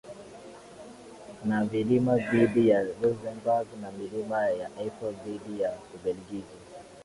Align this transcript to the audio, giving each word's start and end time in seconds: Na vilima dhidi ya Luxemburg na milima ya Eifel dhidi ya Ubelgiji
Na 1.45 1.65
vilima 1.65 2.17
dhidi 2.17 2.69
ya 2.69 2.83
Luxemburg 2.83 3.67
na 3.81 3.91
milima 3.91 4.45
ya 4.49 4.69
Eifel 4.79 5.13
dhidi 5.25 5.61
ya 5.61 5.71
Ubelgiji 5.95 6.57